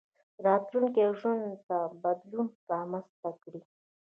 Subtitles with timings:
[0.45, 3.61] راتلونکي ژوند ته بدلون رامنځته کړئ.